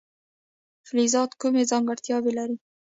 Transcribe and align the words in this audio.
فلزات 0.87 1.31
کومې 1.41 1.63
ځانګړتیاوې 1.71 2.31
لري. 2.37 2.55